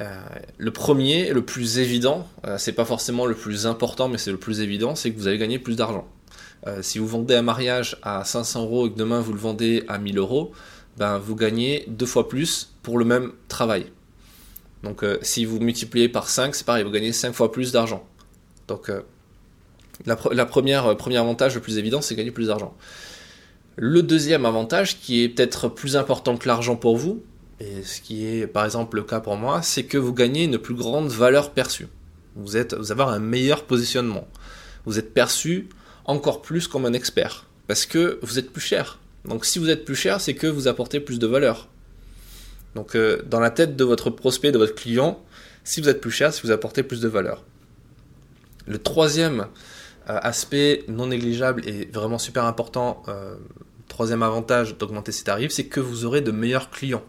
Euh, 0.00 0.22
le 0.56 0.70
premier, 0.70 1.32
le 1.32 1.44
plus 1.44 1.78
évident, 1.78 2.26
euh, 2.46 2.56
c'est 2.58 2.72
pas 2.72 2.84
forcément 2.84 3.26
le 3.26 3.34
plus 3.34 3.66
important, 3.66 4.08
mais 4.08 4.18
c'est 4.18 4.30
le 4.30 4.38
plus 4.38 4.60
évident, 4.60 4.94
c'est 4.94 5.10
que 5.10 5.18
vous 5.18 5.26
allez 5.26 5.38
gagner 5.38 5.58
plus 5.58 5.76
d'argent. 5.76 6.08
Euh, 6.66 6.82
si 6.82 6.98
vous 6.98 7.06
vendez 7.06 7.34
un 7.34 7.42
mariage 7.42 7.96
à 8.02 8.24
500 8.24 8.64
euros 8.64 8.86
et 8.86 8.92
que 8.92 8.96
demain 8.98 9.20
vous 9.20 9.32
le 9.32 9.38
vendez 9.38 9.84
à 9.88 9.98
1000 9.98 10.18
euros, 10.18 10.52
ben 10.98 11.18
vous 11.18 11.34
gagnez 11.34 11.84
deux 11.88 12.06
fois 12.06 12.28
plus 12.28 12.74
pour 12.82 12.98
le 12.98 13.04
même 13.04 13.32
travail. 13.48 13.86
Donc 14.82 15.02
euh, 15.02 15.18
si 15.22 15.44
vous 15.44 15.58
multipliez 15.60 16.08
par 16.08 16.28
5, 16.28 16.54
c'est 16.54 16.66
pareil, 16.66 16.84
vous 16.84 16.90
gagnez 16.90 17.12
5 17.12 17.32
fois 17.32 17.50
plus 17.50 17.72
d'argent. 17.72 18.06
Donc 18.68 18.90
euh, 18.90 19.00
la, 20.06 20.16
première, 20.16 20.96
premier 20.96 21.16
avantage 21.16 21.54
le 21.54 21.60
plus 21.60 21.78
évident, 21.78 22.00
c'est 22.02 22.14
gagner 22.14 22.30
plus 22.30 22.48
d'argent. 22.48 22.74
Le 23.76 24.02
deuxième 24.02 24.44
avantage, 24.44 25.00
qui 25.00 25.22
est 25.22 25.28
peut-être 25.28 25.68
plus 25.68 25.96
important 25.96 26.36
que 26.36 26.46
l'argent 26.46 26.76
pour 26.76 26.96
vous, 26.96 27.22
et 27.60 27.82
ce 27.82 28.00
qui 28.00 28.26
est 28.26 28.46
par 28.46 28.64
exemple 28.64 28.96
le 28.96 29.02
cas 29.02 29.20
pour 29.20 29.36
moi, 29.36 29.62
c'est 29.62 29.84
que 29.84 29.98
vous 29.98 30.14
gagnez 30.14 30.44
une 30.44 30.58
plus 30.58 30.74
grande 30.74 31.08
valeur 31.08 31.50
perçue. 31.50 31.88
Vous, 32.36 32.56
êtes, 32.56 32.74
vous 32.74 32.92
avez 32.92 33.02
un 33.02 33.18
meilleur 33.18 33.64
positionnement. 33.64 34.26
Vous 34.86 34.98
êtes 34.98 35.12
perçu 35.12 35.68
encore 36.04 36.42
plus 36.42 36.68
comme 36.68 36.86
un 36.86 36.92
expert. 36.92 37.46
Parce 37.66 37.86
que 37.86 38.18
vous 38.22 38.38
êtes 38.38 38.52
plus 38.52 38.60
cher. 38.60 38.98
Donc 39.24 39.44
si 39.44 39.58
vous 39.58 39.70
êtes 39.70 39.84
plus 39.84 39.94
cher, 39.94 40.20
c'est 40.20 40.34
que 40.34 40.46
vous 40.46 40.68
apportez 40.68 41.00
plus 41.00 41.18
de 41.18 41.26
valeur. 41.26 41.68
Donc 42.74 42.94
euh, 42.94 43.22
dans 43.26 43.40
la 43.40 43.50
tête 43.50 43.76
de 43.76 43.84
votre 43.84 44.10
prospect, 44.10 44.52
de 44.52 44.58
votre 44.58 44.74
client, 44.74 45.22
si 45.64 45.80
vous 45.80 45.88
êtes 45.88 46.00
plus 46.00 46.10
cher, 46.10 46.32
si 46.32 46.42
vous 46.42 46.50
apportez 46.50 46.82
plus 46.82 47.00
de 47.00 47.08
valeur. 47.08 47.44
Le 48.66 48.78
troisième 48.78 49.46
euh, 50.08 50.18
aspect 50.22 50.84
non 50.88 51.06
négligeable 51.06 51.66
et 51.68 51.88
vraiment 51.92 52.18
super 52.18 52.44
important, 52.44 53.02
euh, 53.08 53.34
troisième 53.88 54.22
avantage 54.22 54.78
d'augmenter 54.78 55.12
ses 55.12 55.24
tarifs, 55.24 55.52
c'est 55.52 55.66
que 55.66 55.80
vous 55.80 56.04
aurez 56.04 56.20
de 56.20 56.30
meilleurs 56.30 56.70
clients. 56.70 57.04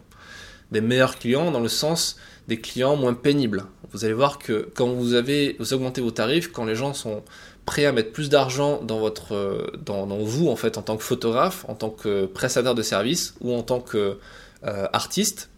Des 0.72 0.82
meilleurs 0.82 1.18
clients 1.20 1.51
dans 1.51 1.60
le 1.60 1.70
sens 1.70 2.18
des 2.48 2.60
clients 2.60 2.96
moins 2.96 3.13
pénibles. 3.13 3.66
Vous 3.92 4.04
allez 4.04 4.13
voir 4.13 4.39
que 4.39 4.70
quand 4.74 4.88
vous 4.88 5.13
avez 5.13 5.56
vous 5.60 5.74
augmentez 5.74 6.01
vos 6.01 6.12
tarifs, 6.12 6.51
quand 6.51 6.66
les 6.66 6.75
gens 6.75 6.94
sont 6.94 7.24
prêt 7.72 7.86
à 7.86 7.94
mettre 7.94 8.12
plus 8.12 8.28
d'argent 8.28 8.82
dans 8.84 9.00
votre 9.00 9.34
euh, 9.34 9.72
dans, 9.86 10.06
vous 10.06 10.50
en 10.50 10.58
fait 10.58 10.78
en 10.78 10.82
tant 10.82 10.98
que 10.98 11.04
photographe, 11.04 11.63
en 11.70 11.74
tant 11.74 11.90
que 11.90 12.25
prestataire 12.25 12.75
de 12.75 12.82
service 12.82 13.34
ou 13.40 13.56
en 13.56 13.63
tant 13.63 13.80
que 13.80 14.18
euh, 14.66 14.88
artiste, 14.92 15.50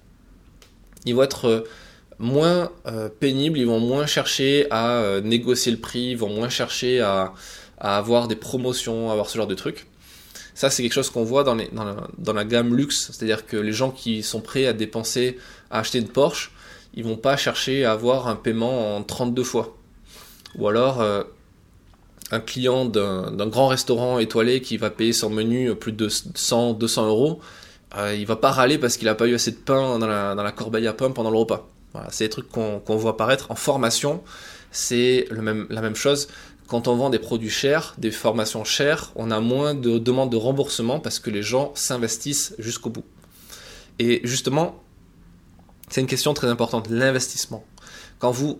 ils 1.06 1.16
vont 1.16 1.24
être 1.24 1.46
euh, 1.48 1.62
moins 2.20 2.72
pénibles, 3.20 3.58
ils 3.58 3.66
vont 3.66 3.80
moins 3.80 4.06
chercher 4.06 4.68
à 4.70 5.20
négocier 5.24 5.72
le 5.72 5.80
prix, 5.80 6.12
ils 6.12 6.18
vont 6.18 6.30
moins 6.30 6.50
chercher 6.50 7.02
à, 7.02 7.34
avoir 7.80 8.28
des 8.28 8.36
promotions, 8.36 9.10
avoir 9.10 9.28
ce 9.28 9.36
genre 9.36 9.48
de 9.48 9.56
trucs. 9.56 9.88
Ça, 10.54 10.70
c'est 10.70 10.84
quelque 10.84 10.94
chose 10.94 11.10
qu'on 11.10 11.24
voit 11.24 11.44
dans, 11.44 11.56
les, 11.56 11.68
la, 11.74 11.96
dans, 12.20 12.34
la, 12.34 12.46
gamme 12.46 12.76
luxe, 12.76 13.10
c'est-à-dire 13.12 13.48
que 13.48 13.58
les 13.58 13.74
gens 13.74 13.90
qui 13.90 14.22
sont 14.22 14.42
prêts 14.42 14.68
à 14.68 14.74
dépenser, 14.74 15.40
à 15.72 15.80
acheter 15.80 15.98
une 15.98 16.08
Porsche, 16.08 16.52
ils 16.94 17.04
vont 17.04 17.18
pas 17.18 17.36
chercher 17.36 17.84
à 17.84 17.94
avoir 17.94 18.28
un 18.28 18.36
paiement 18.36 18.96
en 18.96 19.04
32 19.04 19.44
fois. 19.44 19.76
Ou 20.56 20.68
alors, 20.68 21.02
un 22.34 22.40
client 22.40 22.86
d'un 22.86 23.48
grand 23.48 23.68
restaurant 23.68 24.18
étoilé 24.20 24.62
qui 24.62 24.78
va 24.78 24.90
payer 24.90 25.14
son 25.14 25.30
menu 25.30 25.76
plus 25.76 25.92
de 25.92 26.10
100, 26.10 26.74
200 26.74 27.08
euros, 27.08 27.40
euh, 27.96 28.16
il 28.16 28.26
va 28.26 28.36
pas 28.36 28.52
râler 28.52 28.80
parce 28.80 28.98
qu'il 28.98 29.08
a 29.08 29.16
pas 29.16 29.28
eu 29.28 29.36
assez 29.36 29.52
de 29.52 29.58
pain 29.58 30.00
dans 30.00 30.08
la, 30.08 30.52
corbeille 30.52 30.88
à 30.88 30.94
pain 30.94 31.12
pendant 31.12 31.30
le 31.30 31.38
repas. 31.38 31.70
Voilà, 31.94 32.08
c'est 32.12 32.26
des 32.26 32.30
trucs 32.30 32.50
qu'on 32.50 32.82
voit 32.88 33.12
apparaître 33.12 33.52
en 33.52 33.56
formation. 33.56 34.24
C'est 34.72 35.28
la 35.30 35.42
même 35.82 35.96
chose. 35.96 36.28
Quand 36.68 36.88
on 36.88 36.96
vend 36.96 37.12
des 37.12 37.20
produits 37.20 37.52
chers, 37.52 37.94
des 38.00 38.10
formations 38.10 38.64
chères, 38.64 39.12
on 39.16 39.30
a 39.30 39.40
moins 39.40 39.76
de 39.76 40.00
demandes 40.00 40.32
de 40.32 40.38
remboursement 40.38 41.00
parce 41.00 41.20
que 41.20 41.30
les 41.30 41.44
gens 41.44 41.72
s'investissent 41.76 42.56
jusqu'au 42.58 42.90
bout. 42.90 43.06
Et 44.00 44.22
justement, 44.24 44.82
c'est 45.90 46.02
une 46.02 46.08
question 46.08 46.34
très 46.34 46.48
importante, 46.48 46.90
l'investissement. 46.90 47.64
Quand 48.18 48.32
vous, 48.32 48.60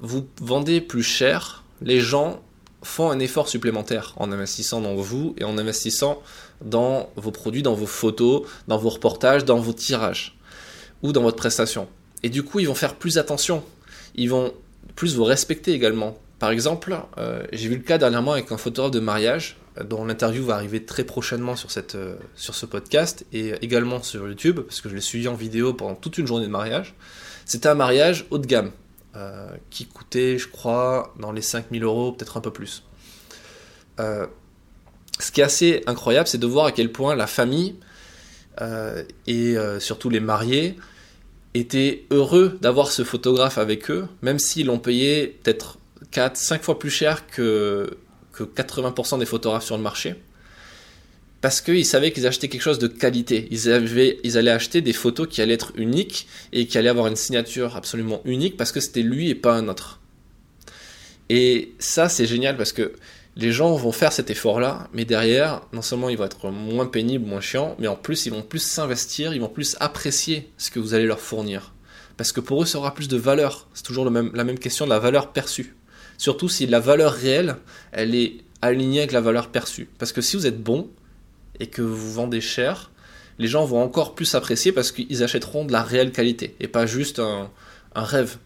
vous 0.00 0.26
vendez 0.42 0.82
plus 0.82 1.02
cher, 1.02 1.64
les 1.80 2.00
gens 2.00 2.42
font 2.84 3.10
un 3.10 3.18
effort 3.18 3.48
supplémentaire 3.48 4.14
en 4.16 4.30
investissant 4.30 4.80
dans 4.80 4.94
vous 4.94 5.34
et 5.38 5.44
en 5.44 5.58
investissant 5.58 6.22
dans 6.64 7.10
vos 7.16 7.30
produits, 7.30 7.62
dans 7.62 7.74
vos 7.74 7.86
photos, 7.86 8.42
dans 8.68 8.78
vos 8.78 8.90
reportages, 8.90 9.44
dans 9.44 9.58
vos 9.58 9.72
tirages 9.72 10.38
ou 11.02 11.12
dans 11.12 11.22
votre 11.22 11.36
prestation. 11.36 11.88
Et 12.22 12.28
du 12.28 12.42
coup, 12.42 12.60
ils 12.60 12.68
vont 12.68 12.74
faire 12.74 12.94
plus 12.94 13.18
attention. 13.18 13.62
Ils 14.14 14.30
vont 14.30 14.52
plus 14.96 15.16
vous 15.16 15.24
respecter 15.24 15.72
également. 15.72 16.16
Par 16.38 16.50
exemple, 16.50 16.96
euh, 17.18 17.42
j'ai 17.52 17.68
vu 17.68 17.76
le 17.76 17.82
cas 17.82 17.98
dernièrement 17.98 18.32
avec 18.32 18.52
un 18.52 18.56
photographe 18.56 18.92
de 18.92 19.00
mariage 19.00 19.56
euh, 19.78 19.84
dont 19.84 20.04
l'interview 20.04 20.44
va 20.44 20.54
arriver 20.54 20.84
très 20.84 21.04
prochainement 21.04 21.56
sur, 21.56 21.70
cette, 21.70 21.94
euh, 21.94 22.16
sur 22.34 22.54
ce 22.54 22.66
podcast 22.66 23.24
et 23.32 23.54
également 23.62 24.02
sur 24.02 24.26
YouTube 24.26 24.60
parce 24.60 24.80
que 24.80 24.88
je 24.88 24.94
l'ai 24.94 25.00
suivi 25.00 25.28
en 25.28 25.34
vidéo 25.34 25.74
pendant 25.74 25.94
toute 25.94 26.18
une 26.18 26.26
journée 26.26 26.46
de 26.46 26.50
mariage. 26.50 26.94
C'était 27.44 27.68
un 27.68 27.74
mariage 27.74 28.26
haut 28.30 28.38
de 28.38 28.46
gamme 28.46 28.70
qui 29.70 29.86
coûtait, 29.86 30.38
je 30.38 30.48
crois, 30.48 31.14
dans 31.18 31.32
les 31.32 31.42
5000 31.42 31.82
euros, 31.84 32.12
peut-être 32.12 32.36
un 32.36 32.40
peu 32.40 32.52
plus. 32.52 32.82
ce 33.98 35.30
qui 35.32 35.40
est 35.40 35.44
assez 35.44 35.82
incroyable, 35.86 36.26
c'est 36.26 36.38
de 36.38 36.46
voir 36.46 36.66
à 36.66 36.72
quel 36.72 36.90
point 36.90 37.14
la 37.14 37.26
famille 37.26 37.76
et 39.26 39.56
surtout 39.78 40.10
les 40.10 40.20
mariés 40.20 40.76
étaient 41.54 42.04
heureux 42.10 42.58
d'avoir 42.60 42.90
ce 42.90 43.04
photographe 43.04 43.58
avec 43.58 43.90
eux, 43.90 44.08
même 44.22 44.40
s'ils 44.40 44.66
l'ont 44.66 44.80
payé 44.80 45.38
peut-être 45.42 45.78
4, 46.10 46.36
5 46.36 46.62
fois 46.62 46.78
plus 46.78 46.90
cher 46.90 47.26
que 47.28 47.96
80% 48.36 49.20
des 49.20 49.26
photographes 49.26 49.64
sur 49.64 49.76
le 49.76 49.82
marché. 49.82 50.16
Parce 51.44 51.60
qu'ils 51.60 51.84
savaient 51.84 52.10
qu'ils 52.10 52.26
achetaient 52.26 52.48
quelque 52.48 52.62
chose 52.62 52.78
de 52.78 52.86
qualité. 52.86 53.48
Ils, 53.50 53.70
avaient, 53.70 54.18
ils 54.24 54.38
allaient 54.38 54.50
acheter 54.50 54.80
des 54.80 54.94
photos 54.94 55.28
qui 55.28 55.42
allaient 55.42 55.52
être 55.52 55.72
uniques 55.76 56.26
et 56.54 56.66
qui 56.66 56.78
allaient 56.78 56.88
avoir 56.88 57.06
une 57.06 57.16
signature 57.16 57.76
absolument 57.76 58.22
unique 58.24 58.56
parce 58.56 58.72
que 58.72 58.80
c'était 58.80 59.02
lui 59.02 59.28
et 59.28 59.34
pas 59.34 59.52
un 59.52 59.68
autre. 59.68 60.00
Et 61.28 61.74
ça, 61.78 62.08
c'est 62.08 62.24
génial 62.24 62.56
parce 62.56 62.72
que 62.72 62.94
les 63.36 63.52
gens 63.52 63.74
vont 63.74 63.92
faire 63.92 64.10
cet 64.10 64.30
effort-là, 64.30 64.88
mais 64.94 65.04
derrière, 65.04 65.60
non 65.74 65.82
seulement 65.82 66.08
ils 66.08 66.16
vont 66.16 66.24
être 66.24 66.48
moins 66.48 66.86
pénibles, 66.86 67.26
moins 67.26 67.42
chiants, 67.42 67.76
mais 67.78 67.88
en 67.88 67.96
plus, 67.96 68.24
ils 68.24 68.32
vont 68.32 68.40
plus 68.40 68.60
s'investir, 68.60 69.34
ils 69.34 69.40
vont 69.42 69.50
plus 69.50 69.76
apprécier 69.80 70.48
ce 70.56 70.70
que 70.70 70.78
vous 70.78 70.94
allez 70.94 71.04
leur 71.04 71.20
fournir. 71.20 71.74
Parce 72.16 72.32
que 72.32 72.40
pour 72.40 72.62
eux, 72.62 72.64
ça 72.64 72.78
aura 72.78 72.94
plus 72.94 73.08
de 73.08 73.18
valeur. 73.18 73.68
C'est 73.74 73.84
toujours 73.84 74.06
la 74.06 74.44
même 74.44 74.58
question 74.58 74.86
de 74.86 74.90
la 74.90 74.98
valeur 74.98 75.30
perçue. 75.34 75.76
Surtout 76.16 76.48
si 76.48 76.66
la 76.66 76.80
valeur 76.80 77.12
réelle, 77.12 77.56
elle 77.92 78.14
est 78.14 78.38
alignée 78.62 79.00
avec 79.00 79.12
la 79.12 79.20
valeur 79.20 79.48
perçue. 79.48 79.90
Parce 79.98 80.12
que 80.12 80.22
si 80.22 80.38
vous 80.38 80.46
êtes 80.46 80.62
bon 80.62 80.88
et 81.60 81.66
que 81.68 81.82
vous 81.82 82.12
vendez 82.12 82.40
cher, 82.40 82.90
les 83.38 83.48
gens 83.48 83.64
vont 83.64 83.82
encore 83.82 84.14
plus 84.14 84.34
apprécier 84.34 84.72
parce 84.72 84.92
qu'ils 84.92 85.22
achèteront 85.22 85.64
de 85.64 85.72
la 85.72 85.82
réelle 85.82 86.12
qualité 86.12 86.56
et 86.60 86.68
pas 86.68 86.86
juste 86.86 87.18
un, 87.18 87.50
rêve. 87.94 88.38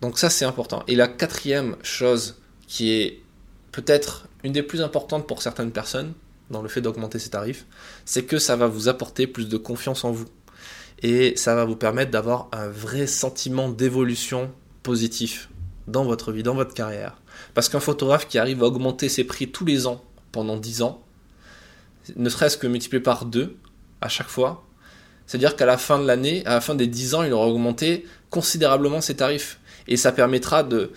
Donc 0.00 0.18
ça 0.18 0.30
c'est 0.30 0.44
important. 0.44 0.82
Et 0.88 0.94
la 0.94 1.08
quatrième 1.08 1.76
chose 1.82 2.36
qui 2.66 2.92
est 2.92 3.20
peut-être 3.72 4.28
une 4.44 4.52
des 4.52 4.62
plus 4.62 4.82
importantes 4.82 5.26
pour 5.26 5.42
certaines 5.42 5.72
personnes 5.72 6.12
dans 6.50 6.62
le 6.62 6.68
fait 6.68 6.80
d'augmenter 6.80 7.18
ses 7.18 7.30
tarifs, 7.30 7.66
c'est 8.04 8.24
que 8.24 8.38
ça 8.38 8.56
va 8.56 8.68
vous 8.68 8.88
apporter 8.88 9.26
plus 9.26 9.48
de 9.48 9.56
confiance 9.56 10.04
en 10.04 10.12
vous. 10.12 10.26
Et 11.02 11.36
ça 11.36 11.54
va 11.54 11.64
vous 11.64 11.76
permettre 11.76 12.10
d'avoir 12.10 12.48
un 12.52 12.68
vrai 12.68 13.06
sentiment 13.06 13.68
d'évolution 13.68 14.50
positif 14.82 15.50
dans 15.88 16.04
votre 16.04 16.32
vie, 16.32 16.42
dans 16.42 16.54
votre 16.54 16.74
carrière. 16.74 17.20
Parce 17.54 17.68
qu'un 17.68 17.80
photographe 17.80 18.28
qui 18.28 18.38
arrive 18.38 18.62
à 18.62 18.66
augmenter 18.66 19.08
ses 19.08 19.24
prix 19.24 19.50
tous 19.50 19.64
les 19.64 19.86
ans 19.86 20.02
pendant 20.32 20.56
10 20.56 20.82
ans, 20.82 21.05
ne 22.14 22.28
serait-ce 22.28 22.56
que 22.56 22.66
multiplié 22.66 23.02
par 23.02 23.24
2 23.24 23.56
à 24.00 24.08
chaque 24.08 24.28
fois, 24.28 24.64
c'est-à-dire 25.26 25.56
qu'à 25.56 25.66
la 25.66 25.78
fin 25.78 25.98
de 25.98 26.06
l'année, 26.06 26.44
à 26.46 26.54
la 26.54 26.60
fin 26.60 26.74
des 26.74 26.86
10 26.86 27.14
ans, 27.14 27.22
il 27.22 27.32
aura 27.32 27.48
augmenté 27.48 28.06
considérablement 28.30 29.00
ses 29.00 29.16
tarifs. 29.16 29.58
Et 29.88 29.96
ça 29.96 30.12
permettra 30.12 30.62
de, 30.62 30.92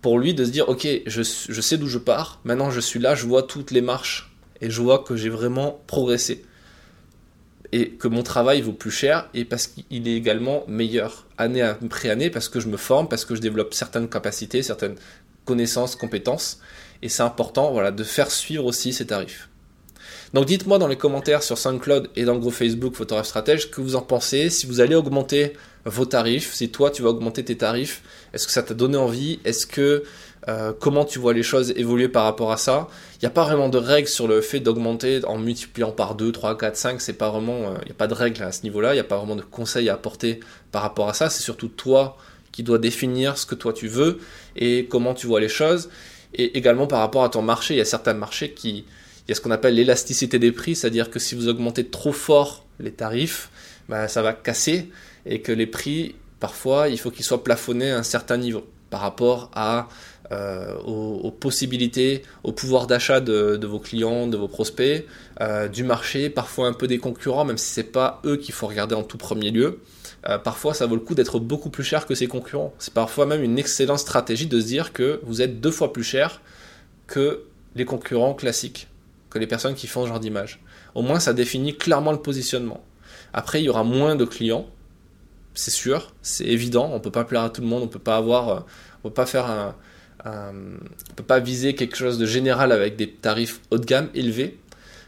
pour 0.00 0.18
lui 0.18 0.32
de 0.32 0.44
se 0.44 0.50
dire, 0.50 0.68
ok, 0.68 0.86
je, 1.06 1.22
je 1.22 1.60
sais 1.60 1.76
d'où 1.76 1.88
je 1.88 1.98
pars, 1.98 2.40
maintenant 2.44 2.70
je 2.70 2.80
suis 2.80 3.00
là, 3.00 3.14
je 3.14 3.26
vois 3.26 3.42
toutes 3.42 3.70
les 3.70 3.80
marches, 3.82 4.34
et 4.60 4.70
je 4.70 4.80
vois 4.80 5.00
que 5.00 5.16
j'ai 5.16 5.28
vraiment 5.28 5.82
progressé 5.86 6.44
et 7.72 7.90
que 7.90 8.08
mon 8.08 8.22
travail 8.22 8.60
vaut 8.60 8.72
plus 8.72 8.90
cher 8.90 9.28
et 9.34 9.44
parce 9.44 9.66
qu'il 9.66 10.06
est 10.06 10.16
également 10.16 10.64
meilleur 10.68 11.26
année 11.38 11.62
après 11.62 12.08
année 12.08 12.30
parce 12.30 12.48
que 12.48 12.60
je 12.60 12.68
me 12.68 12.76
forme, 12.76 13.08
parce 13.08 13.24
que 13.24 13.34
je 13.34 13.40
développe 13.40 13.74
certaines 13.74 14.08
capacités, 14.08 14.62
certaines 14.62 14.94
connaissances, 15.44 15.96
compétences 15.96 16.60
et 17.02 17.08
c'est 17.08 17.22
important 17.22 17.72
voilà 17.72 17.90
de 17.90 18.04
faire 18.04 18.30
suivre 18.30 18.64
aussi 18.64 18.92
ces 18.92 19.06
tarifs. 19.06 19.48
Donc 20.34 20.46
dites-moi 20.46 20.78
dans 20.78 20.88
les 20.88 20.96
commentaires 20.96 21.44
sur 21.44 21.56
SoundCloud 21.56 22.10
et 22.16 22.24
dans 22.24 22.34
le 22.34 22.40
groupe 22.40 22.54
Facebook 22.54 22.96
Photographe 22.96 23.28
Stratège 23.28 23.70
que 23.70 23.80
vous 23.80 23.94
en 23.94 24.02
pensez, 24.02 24.50
si 24.50 24.66
vous 24.66 24.80
allez 24.80 24.96
augmenter 24.96 25.52
vos 25.84 26.06
tarifs, 26.06 26.52
si 26.54 26.72
toi 26.72 26.90
tu 26.90 27.02
vas 27.02 27.10
augmenter 27.10 27.44
tes 27.44 27.56
tarifs, 27.56 28.02
est-ce 28.32 28.48
que 28.48 28.52
ça 28.52 28.64
t'a 28.64 28.74
donné 28.74 28.96
envie 28.96 29.38
Est-ce 29.44 29.64
que 29.64 30.02
euh, 30.48 30.72
comment 30.76 31.04
tu 31.04 31.20
vois 31.20 31.34
les 31.34 31.44
choses 31.44 31.72
évoluer 31.76 32.08
par 32.08 32.24
rapport 32.24 32.50
à 32.50 32.56
ça? 32.56 32.88
Il 33.14 33.18
n'y 33.20 33.28
a 33.28 33.30
pas 33.30 33.44
vraiment 33.44 33.68
de 33.68 33.78
règles 33.78 34.08
sur 34.08 34.26
le 34.26 34.40
fait 34.40 34.58
d'augmenter 34.58 35.24
en 35.24 35.38
multipliant 35.38 35.92
par 35.92 36.16
2, 36.16 36.32
3, 36.32 36.58
4, 36.58 36.76
5. 36.76 37.00
C'est 37.00 37.12
pas 37.12 37.30
vraiment, 37.30 37.68
euh, 37.68 37.74
il 37.82 37.86
n'y 37.86 37.92
a 37.92 37.96
pas 37.96 38.08
de 38.08 38.14
règles 38.14 38.42
à 38.42 38.50
ce 38.50 38.64
niveau-là. 38.64 38.90
Il 38.90 38.96
n'y 38.96 39.00
a 39.00 39.04
pas 39.04 39.18
vraiment 39.18 39.36
de 39.36 39.42
conseils 39.42 39.88
à 39.88 39.94
apporter 39.94 40.40
par 40.72 40.82
rapport 40.82 41.08
à 41.08 41.14
ça. 41.14 41.30
C'est 41.30 41.44
surtout 41.44 41.68
toi 41.68 42.16
qui 42.50 42.64
dois 42.64 42.78
définir 42.78 43.38
ce 43.38 43.46
que 43.46 43.54
toi 43.54 43.72
tu 43.72 43.86
veux 43.86 44.18
et 44.56 44.86
comment 44.86 45.14
tu 45.14 45.28
vois 45.28 45.38
les 45.38 45.48
choses. 45.48 45.90
Et 46.34 46.58
également 46.58 46.88
par 46.88 46.98
rapport 46.98 47.22
à 47.22 47.28
ton 47.28 47.42
marché, 47.42 47.74
il 47.74 47.76
y 47.76 47.80
a 47.80 47.84
certains 47.84 48.14
marchés 48.14 48.50
qui, 48.50 48.84
il 49.26 49.30
y 49.30 49.32
a 49.32 49.34
ce 49.34 49.40
qu'on 49.40 49.50
appelle 49.50 49.74
l'élasticité 49.74 50.38
des 50.38 50.52
prix, 50.52 50.74
c'est-à-dire 50.74 51.10
que 51.10 51.18
si 51.18 51.34
vous 51.34 51.48
augmentez 51.48 51.86
trop 51.86 52.12
fort 52.12 52.64
les 52.78 52.92
tarifs, 52.92 53.50
bah, 53.88 54.08
ça 54.08 54.22
va 54.22 54.32
casser 54.32 54.90
et 55.26 55.40
que 55.40 55.52
les 55.52 55.66
prix, 55.66 56.14
parfois, 56.40 56.88
il 56.88 56.98
faut 56.98 57.10
qu'ils 57.10 57.24
soient 57.24 57.42
plafonnés 57.42 57.90
à 57.90 57.98
un 57.98 58.02
certain 58.02 58.36
niveau 58.36 58.66
par 58.90 59.00
rapport 59.00 59.50
à 59.54 59.88
euh, 60.32 60.78
aux, 60.78 61.30
possibilités, 61.30 62.22
au 62.44 62.52
pouvoir 62.52 62.86
d'achat 62.86 63.20
de, 63.20 63.66
vos 63.66 63.78
clients, 63.78 64.26
de 64.26 64.36
vos 64.36 64.48
prospects, 64.48 65.06
euh, 65.40 65.68
du 65.68 65.84
marché, 65.84 66.30
parfois 66.30 66.68
un 66.68 66.72
peu 66.72 66.86
des 66.86 66.98
concurrents, 66.98 67.44
même 67.44 67.58
si 67.58 67.70
c'est 67.70 67.82
pas 67.82 68.22
eux 68.24 68.36
qu'il 68.36 68.54
faut 68.54 68.66
regarder 68.66 68.94
en 68.94 69.02
tout 69.02 69.18
premier 69.18 69.50
lieu. 69.50 69.80
Euh, 70.28 70.38
parfois, 70.38 70.72
ça 70.72 70.86
vaut 70.86 70.94
le 70.94 71.02
coup 71.02 71.14
d'être 71.14 71.38
beaucoup 71.40 71.68
plus 71.68 71.84
cher 71.84 72.06
que 72.06 72.14
ses 72.14 72.26
concurrents. 72.26 72.72
C'est 72.78 72.94
parfois 72.94 73.26
même 73.26 73.42
une 73.42 73.58
excellente 73.58 73.98
stratégie 73.98 74.46
de 74.46 74.58
se 74.60 74.66
dire 74.66 74.94
que 74.94 75.20
vous 75.24 75.42
êtes 75.42 75.60
deux 75.60 75.70
fois 75.70 75.92
plus 75.92 76.04
cher 76.04 76.40
que 77.06 77.42
les 77.74 77.84
concurrents 77.84 78.32
classiques, 78.32 78.88
que 79.34 79.40
les 79.40 79.48
personnes 79.48 79.74
qui 79.74 79.88
font 79.88 80.04
ce 80.04 80.08
genre 80.08 80.20
d'image. 80.20 80.60
Au 80.94 81.02
moins, 81.02 81.18
ça 81.18 81.32
définit 81.32 81.76
clairement 81.76 82.12
le 82.12 82.22
positionnement. 82.22 82.84
Après, 83.32 83.60
il 83.60 83.64
y 83.64 83.68
aura 83.68 83.82
moins 83.82 84.14
de 84.14 84.24
clients, 84.24 84.66
c'est 85.54 85.72
sûr, 85.72 86.14
c'est 86.22 86.44
évident. 86.44 86.88
On 86.92 87.00
peut 87.00 87.10
pas 87.10 87.24
plaire 87.24 87.42
à 87.42 87.50
tout 87.50 87.60
le 87.60 87.66
monde, 87.66 87.82
on 87.82 87.88
peut 87.88 87.98
pas 87.98 88.16
avoir, 88.16 88.64
on 89.02 89.08
peut 89.08 89.14
pas 89.14 89.26
faire 89.26 89.46
un, 89.46 89.74
euh, 90.26 90.50
on 90.52 91.10
ne 91.10 91.14
peut 91.16 91.24
pas 91.24 91.40
viser 91.40 91.74
quelque 91.74 91.96
chose 91.96 92.16
de 92.16 92.26
général 92.26 92.70
avec 92.70 92.94
des 92.94 93.10
tarifs 93.10 93.60
haut 93.72 93.78
de 93.78 93.84
gamme 93.84 94.08
élevés. 94.14 94.56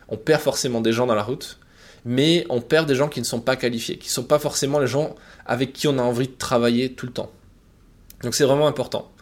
On 0.08 0.16
perd 0.16 0.42
forcément 0.42 0.80
des 0.80 0.92
gens 0.92 1.06
dans 1.06 1.14
la 1.14 1.22
route, 1.22 1.60
mais 2.04 2.46
on 2.50 2.60
perd 2.60 2.88
des 2.88 2.96
gens 2.96 3.08
qui 3.08 3.20
ne 3.20 3.24
sont 3.24 3.40
pas 3.40 3.54
qualifiés, 3.54 3.96
qui 3.96 4.08
ne 4.08 4.12
sont 4.12 4.24
pas 4.24 4.40
forcément 4.40 4.80
les 4.80 4.88
gens 4.88 5.14
avec 5.46 5.72
qui 5.72 5.86
on 5.86 5.98
a 5.98 6.02
envie 6.02 6.26
de 6.26 6.34
travailler 6.36 6.94
tout 6.94 7.06
le 7.06 7.12
temps. 7.12 7.30
Donc 8.24 8.34
c'est 8.34 8.44
vraiment 8.44 8.66
important. 8.66 9.12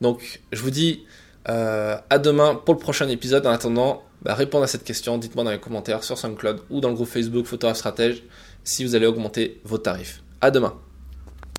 Donc 0.00 0.40
je 0.52 0.62
vous 0.62 0.70
dis 0.70 1.04
euh, 1.50 1.98
à 2.08 2.18
demain 2.18 2.54
pour 2.54 2.74
le 2.74 2.80
prochain 2.80 3.08
épisode. 3.08 3.46
En 3.46 3.50
attendant, 3.50 4.02
bah, 4.22 4.34
répondre 4.34 4.64
à 4.64 4.66
cette 4.66 4.84
question, 4.84 5.18
dites-moi 5.18 5.44
dans 5.44 5.50
les 5.50 5.60
commentaires 5.60 6.02
sur 6.04 6.18
SoundCloud 6.18 6.62
ou 6.70 6.80
dans 6.80 6.88
le 6.88 6.94
groupe 6.94 7.08
Facebook 7.08 7.46
Photographe 7.46 7.78
Stratège 7.78 8.22
si 8.64 8.84
vous 8.84 8.94
allez 8.94 9.06
augmenter 9.06 9.60
vos 9.64 9.78
tarifs. 9.78 10.22
À 10.40 10.50
demain. 10.50 10.74